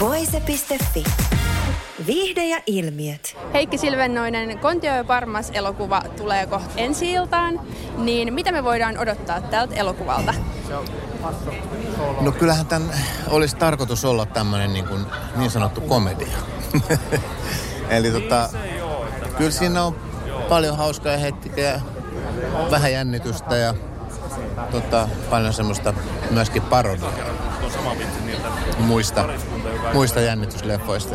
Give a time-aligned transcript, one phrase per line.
[0.00, 1.04] Voise.fi.
[2.06, 3.36] Viihde ja ilmiöt.
[3.52, 7.60] Heikki Silvennoinen, Kontio ja Parmas elokuva tulee kohta ensi iltaan,
[7.96, 10.34] niin mitä me voidaan odottaa tältä elokuvalta?
[12.20, 12.90] No kyllähän tämän
[13.28, 15.06] olisi tarkoitus olla tämmöinen niin, kuin,
[15.36, 16.38] niin sanottu komedia.
[17.90, 18.48] Eli tota,
[19.38, 19.96] kyllä siinä on
[20.48, 21.80] paljon hauskaa hetkiä,
[22.70, 23.74] vähän jännitystä ja
[24.70, 25.94] tota, paljon semmoista
[26.30, 27.47] myöskin parodiaa
[28.78, 29.28] muista,
[29.92, 31.14] muista jännitysleffoista.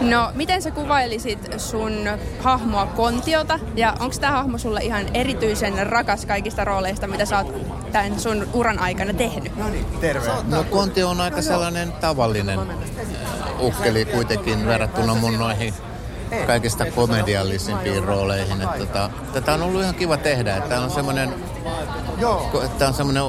[0.00, 1.92] No, miten sä kuvailisit sun
[2.38, 3.58] hahmoa Kontiota?
[3.76, 7.54] Ja onko tämä hahmo sulle ihan erityisen rakas kaikista rooleista, mitä sä oot
[7.92, 9.52] tämän sun uran aikana tehnyt?
[10.00, 10.30] Terve.
[10.44, 12.60] No Kontio on aika sellainen tavallinen
[13.60, 15.74] ukkeli kuitenkin verrattuna mun noihin
[16.46, 18.62] kaikista komediallisimpiin rooleihin.
[18.62, 20.60] Että tota, tätä on ollut ihan kiva tehdä.
[20.60, 21.34] Tämä on semmoinen
[22.78, 23.22] Tämä on semmoinen,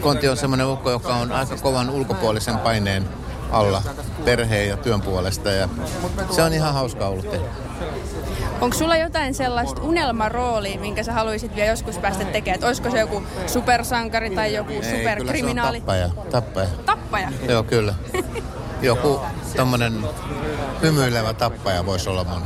[0.00, 3.08] Konti on semmoinen ukko, joka on aika kovan ulkopuolisen paineen
[3.50, 3.82] alla
[4.24, 5.68] perheen ja työn puolesta ja
[6.30, 7.46] se on ihan hauskaa ollut tehdä.
[8.60, 12.54] Onko sulla jotain sellaista unelmaroolia, minkä sä haluaisit vielä joskus päästä tekemään?
[12.54, 15.80] Että olisiko se joku supersankari tai joku Ei, superkriminaali?
[15.80, 16.30] Kyllä se on tappaja.
[16.30, 16.68] Tappaja?
[16.86, 17.28] Tappaja?
[17.48, 17.94] Joo, kyllä.
[18.82, 19.20] Joku
[19.56, 20.04] tommonen
[20.84, 22.42] hymyilevä tappaja voisi olla mun.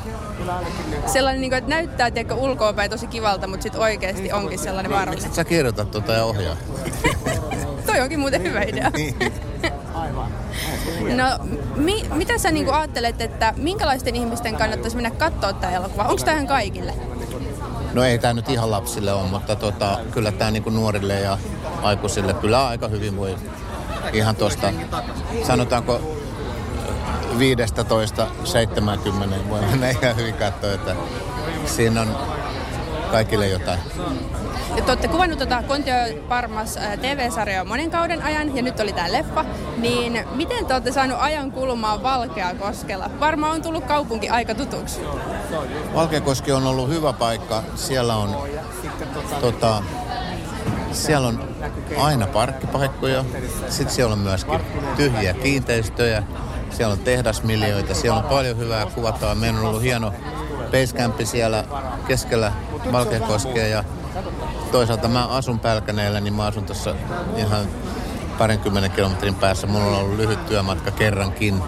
[1.06, 5.34] Sellainen, niin kuin, että näyttää tiedätkö, ulkoapäin tosi kivalta, mutta sitten oikeasti onkin sellainen vaarallinen.
[5.34, 6.56] Sä kirjoitat tuota ja ohjaa.
[7.86, 8.90] Toi onkin muuten hyvä idea.
[8.96, 9.14] Niin.
[11.16, 11.24] No,
[11.76, 16.02] mi- mitä sä niinku ajattelet, että minkälaisten ihmisten kannattaisi mennä katsoa tämä elokuva?
[16.02, 16.94] Onko tämä ihan kaikille?
[17.92, 21.38] No ei tämä nyt ihan lapsille on, mutta tota, kyllä tämä niinku nuorille ja
[21.82, 23.36] aikuisille kyllä aika hyvin voi
[24.12, 24.72] ihan tuosta,
[25.46, 26.00] sanotaanko
[27.38, 27.40] 15-70
[29.48, 30.96] voi mennä ihan hyvin katsoa, että
[31.66, 32.16] siinä on
[33.10, 33.78] kaikille jotain.
[34.76, 35.94] Ja te olette kuvannut tuota Kontio
[36.28, 39.44] Parmas TV-sarjaa monen kauden ajan ja nyt oli tämä leffa.
[39.76, 43.10] Niin miten te olette saanut ajan kulumaan Valkeakoskella?
[43.20, 45.00] Varmaan on tullut kaupunki aika tutuksi.
[45.94, 47.62] Valkeakoski on ollut hyvä paikka.
[47.74, 48.36] Siellä on,
[49.40, 49.82] tota,
[50.92, 51.48] siellä on
[51.98, 53.24] aina parkkipaikkoja.
[53.68, 54.60] Sitten siellä on myöskin
[54.96, 56.22] tyhjiä kiinteistöjä.
[56.70, 57.94] Siellä on tehdasmiljoita.
[57.94, 59.34] Siellä on paljon hyvää kuvattavaa.
[59.34, 60.12] Meillä on ollut hieno
[60.72, 61.64] basecampi siellä
[62.06, 62.52] keskellä
[62.92, 63.84] Valkeakoskea ja
[64.72, 66.94] toisaalta mä asun Pälkäneellä, niin mä asun tuossa
[67.36, 67.66] ihan
[68.38, 69.66] parinkymmenen kilometrin päässä.
[69.66, 71.62] Mulla on ollut lyhyt työmatka kerrankin.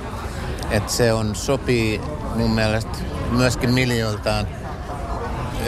[0.71, 2.01] Et se on, sopii
[2.35, 2.99] mun mielestä
[3.31, 4.49] myöskin miljoiltaan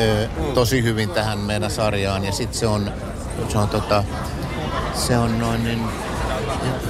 [0.00, 2.25] ö, tosi hyvin tähän meidän sarjaan.
[2.25, 2.93] Ja sitten se on,
[3.49, 4.04] se on, tota,
[4.94, 5.82] se on noin niin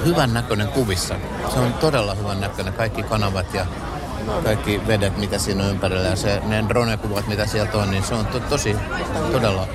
[0.05, 1.15] hyvän näköinen kuvissa.
[1.53, 2.73] Se on todella hyvän näköinen.
[2.73, 3.65] Kaikki kanavat ja
[4.43, 8.13] kaikki vedet, mitä siinä on ympärillä ja se, ne drone-kuvat, mitä sieltä on, niin se
[8.13, 8.75] on to, tosi,
[9.31, 9.67] todella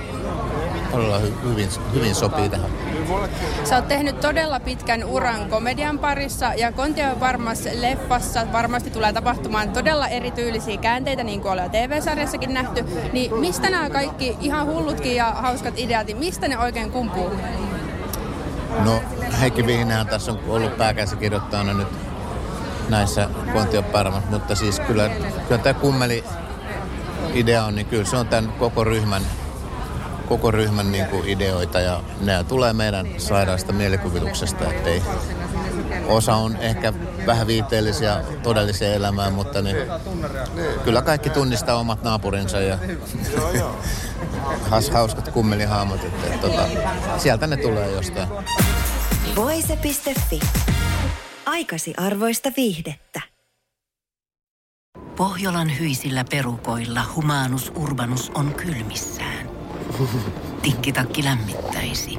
[0.91, 2.71] todella hy, hyvin, hyvin sopii tähän.
[3.65, 9.71] Sä oot tehnyt todella pitkän uran komedian parissa ja Kontio varmas leffassa varmasti tulee tapahtumaan
[9.71, 12.85] todella erityylisiä käänteitä, niin kuin ollaan TV-sarjassakin nähty.
[13.13, 17.31] Niin mistä nämä kaikki ihan hullutkin ja hauskat ideat, niin mistä ne oikein kumpuu?
[18.85, 19.03] No
[19.41, 21.89] Heikki Vihinähän tässä on ollut pääkäsikirjoittajana nyt
[22.89, 23.29] näissä
[23.93, 25.11] Parmas, mutta siis kyllä,
[25.49, 26.25] kyllä tämä kummeli
[27.35, 29.23] idea on, niin kyllä se on tämän koko ryhmän,
[30.29, 35.03] koko ryhmän niin kuin ideoita ja ne tulee meidän sairaasta mielikuvituksesta, ettei
[36.09, 36.93] osa on ehkä
[37.27, 39.77] vähän viitteellisiä todelliseen elämään, mutta niin,
[40.85, 42.79] kyllä kaikki tunnistaa omat naapurinsa ja
[44.93, 46.69] hauskat kummelihahmot, että, että, tota,
[47.19, 48.29] sieltä ne tulee jostain.
[49.37, 50.41] Voise.fi
[51.47, 53.21] aikasi arvoista viihdettä.
[55.17, 59.51] Pohjolan hyisillä perukoilla humanus urbanus on kylmissään.
[60.63, 62.19] Tikkitakki lämmittäisi.